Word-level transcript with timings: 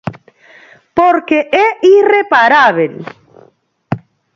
Porque 0.97 1.39
é 1.65 1.67
irreparábel. 1.97 2.93